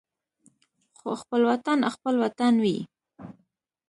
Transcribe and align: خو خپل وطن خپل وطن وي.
خو 0.97 1.09
خپل 1.21 1.41
وطن 1.51 1.79
خپل 1.95 2.15
وطن 2.23 2.53
وي. 2.63 2.77